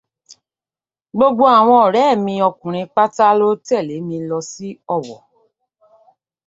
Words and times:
Gbogbo 1.15 1.43
àwọn 1.57 1.77
ọ̀rẹ́mi 1.85 2.33
ọkùnrin 2.49 2.91
pátá 2.95 3.27
ló 3.39 3.47
tẹ̀lé 3.65 3.95
mi 4.07 4.17
lọ 4.29 4.39
sí 4.51 4.67
Ọ̀wọ̀. 4.95 5.19